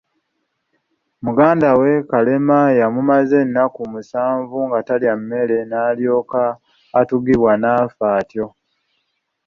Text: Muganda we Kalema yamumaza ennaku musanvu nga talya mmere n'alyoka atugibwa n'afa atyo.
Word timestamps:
Muganda 1.25 1.69
we 1.79 1.91
Kalema 2.09 2.59
yamumaza 2.79 3.35
ennaku 3.45 3.81
musanvu 3.93 4.57
nga 4.67 4.79
talya 4.87 5.13
mmere 5.19 5.57
n'alyoka 5.69 6.43
atugibwa 6.99 7.51
n'afa 7.61 8.07
atyo. 8.19 8.45